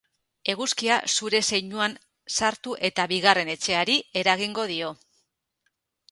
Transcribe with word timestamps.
Eguzkia 0.51 0.95
zure 1.09 1.41
zeinuan 1.51 1.93
sartu 2.35 2.73
eta 2.89 3.05
bigarren 3.11 3.51
etxeari 3.55 3.99
eragingo 4.23 4.65
dio. 4.73 4.89